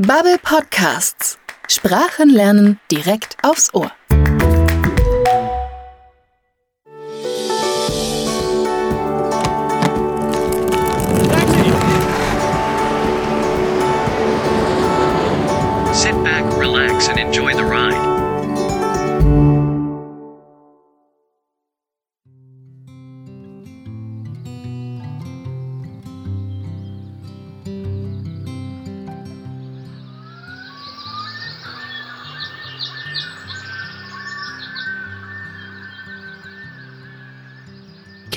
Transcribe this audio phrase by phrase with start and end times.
[0.00, 1.38] Babbel Podcasts.
[1.66, 3.90] Sprachen lernen direkt aufs Ohr.
[15.92, 17.64] Sit back, relax, and enjoy the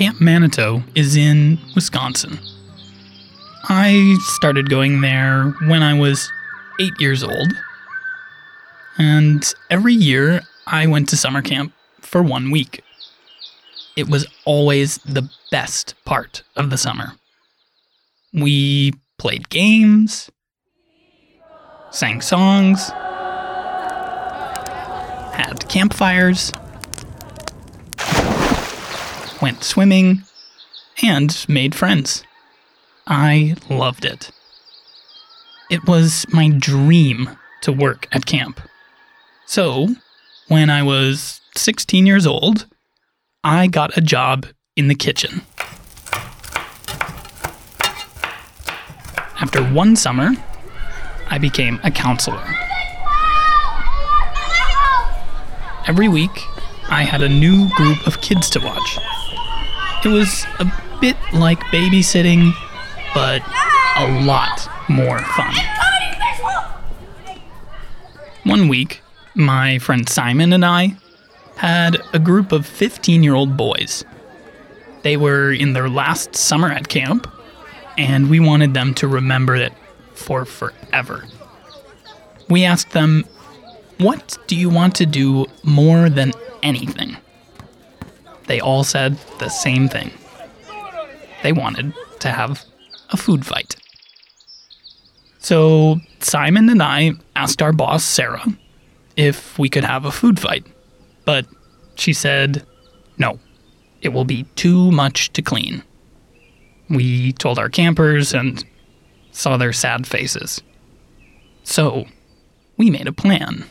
[0.02, 2.40] Camp Manito is in Wisconsin.
[3.66, 6.28] I started going there when I was
[6.80, 7.54] eight years old.
[8.98, 12.84] And every year I went to summer camp for one week.
[13.96, 17.14] It was always the best part of the summer.
[18.34, 20.32] We played games,
[21.92, 22.90] sang songs,
[25.36, 26.52] had campfires,
[29.42, 30.24] went swimming,
[31.02, 32.24] and made friends.
[33.08, 34.32] I loved it.
[35.70, 37.30] It was my dream
[37.62, 38.60] to work at camp.
[39.46, 39.96] So,
[40.48, 42.68] when I was 16 years old,
[43.44, 45.42] I got a job in the kitchen.
[49.40, 50.32] After one summer,
[51.30, 52.44] I became a counselor.
[55.88, 56.32] Every week,
[56.90, 59.00] I had a new group of kids to watch.
[60.04, 60.66] It was a
[61.00, 62.54] bit like babysitting,
[63.14, 63.44] but
[63.98, 65.54] a lot more fun.
[68.44, 69.02] One week,
[69.36, 70.98] my friend Simon and I
[71.58, 74.04] had a group of 15 year old boys.
[75.04, 77.32] They were in their last summer at camp,
[77.96, 79.74] and we wanted them to remember it
[80.14, 81.26] for forever.
[82.50, 83.26] We asked them,
[84.00, 87.18] What do you want to do more than anything?
[88.48, 90.12] They all said the same thing.
[91.44, 92.64] They wanted to have
[93.10, 93.76] a food fight.
[95.40, 98.46] So Simon and I asked our boss, Sarah,
[99.16, 100.66] if we could have a food fight.
[101.26, 101.46] But
[101.96, 102.66] she said,
[103.18, 103.40] no,
[104.02, 105.84] it will be too much to clean.
[106.90, 108.64] We told our campers and
[109.32, 110.62] saw their sad faces.
[111.64, 112.06] So
[112.78, 113.66] we made a plan.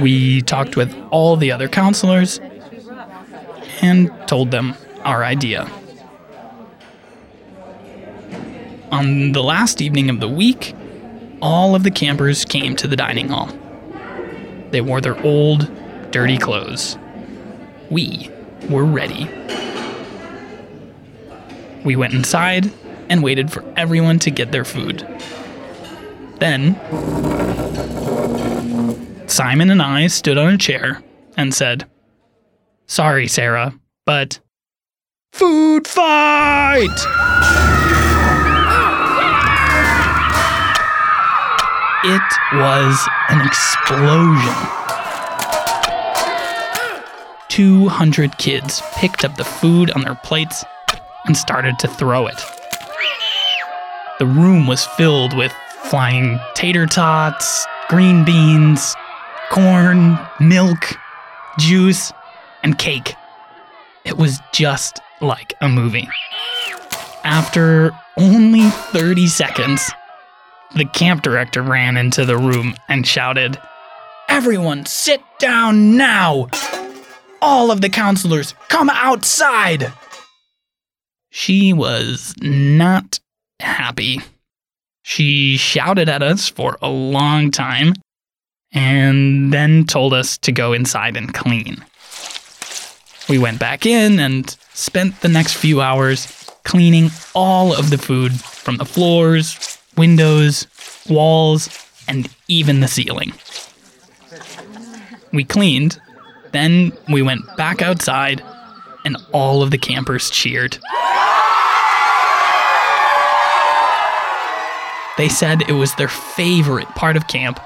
[0.00, 2.40] We talked with all the other counselors
[3.80, 4.74] and told them
[5.04, 5.70] our idea.
[8.90, 10.74] On the last evening of the week,
[11.42, 13.50] all of the campers came to the dining hall.
[14.70, 15.70] They wore their old,
[16.10, 16.98] dirty clothes.
[17.90, 18.30] We
[18.68, 19.28] were ready.
[21.84, 22.72] We went inside
[23.08, 25.06] and waited for everyone to get their food.
[26.38, 26.74] Then,
[29.38, 31.00] Simon and I stood on a chair
[31.36, 31.88] and said,
[32.86, 33.72] Sorry, Sarah,
[34.04, 34.40] but
[35.32, 36.88] food fight!
[42.02, 42.20] It
[42.52, 44.56] was an explosion.
[47.46, 50.64] 200 kids picked up the food on their plates
[51.26, 52.42] and started to throw it.
[54.18, 55.52] The room was filled with
[55.84, 58.96] flying tater tots, green beans,
[59.50, 60.96] corn, milk,
[61.58, 62.12] juice,
[62.62, 63.14] and cake.
[64.04, 66.08] It was just like a movie.
[67.24, 69.90] After only 30 seconds,
[70.74, 73.58] the camp director ran into the room and shouted,
[74.28, 76.48] Everyone sit down now!
[77.40, 79.92] All of the counselors come outside!
[81.30, 83.20] She was not
[83.60, 84.20] happy.
[85.02, 87.94] She shouted at us for a long time
[88.72, 91.84] and then told us to go inside and clean.
[93.28, 96.26] We went back in and spent the next few hours
[96.64, 100.66] cleaning all of the food from the floors, windows,
[101.08, 101.68] walls,
[102.06, 103.32] and even the ceiling.
[105.32, 106.00] We cleaned,
[106.52, 108.42] then we went back outside,
[109.04, 110.78] and all of the campers cheered.
[115.16, 117.60] They said it was their favorite part of camp,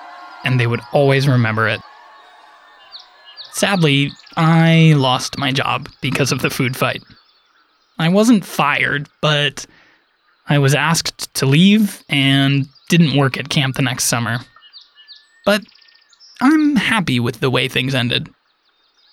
[0.45, 1.81] and they would always remember it.
[3.53, 7.03] Sadly, I lost my job because of the food fight.
[7.99, 9.67] I wasn't fired, but
[10.49, 14.39] I was asked to leave and didn't work at camp the next summer.
[15.45, 15.63] But
[16.41, 18.29] I'm happy with the way things ended.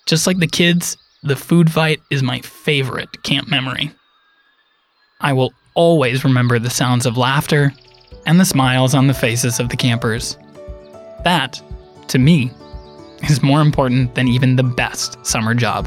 [0.06, 3.92] Just like the kids, the food fight is my favorite camp memory.
[5.20, 7.72] I will always remember the sounds of laughter
[8.26, 10.36] and the smiles on the faces of the campers.
[11.24, 11.60] That,
[12.08, 12.50] to me,
[13.28, 15.86] is more important than even the best summer job.